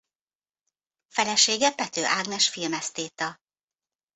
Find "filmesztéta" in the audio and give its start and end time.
2.49-3.37